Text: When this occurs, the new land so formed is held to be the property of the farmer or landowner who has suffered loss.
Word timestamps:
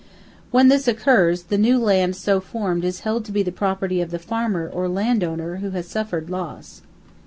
When 0.49 0.67
this 0.69 0.87
occurs, 0.87 1.43
the 1.43 1.59
new 1.59 1.77
land 1.77 2.15
so 2.15 2.39
formed 2.39 2.83
is 2.83 3.01
held 3.01 3.23
to 3.25 3.31
be 3.31 3.43
the 3.43 3.51
property 3.51 4.01
of 4.01 4.09
the 4.09 4.17
farmer 4.17 4.67
or 4.67 4.89
landowner 4.89 5.57
who 5.57 5.69
has 5.69 5.87
suffered 5.87 6.27
loss. 6.27 6.81